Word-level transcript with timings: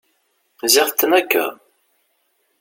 Ziɣ 0.73 0.87
tetnakeḍ! 0.89 1.51